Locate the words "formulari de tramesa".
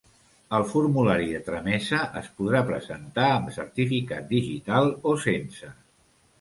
0.69-1.99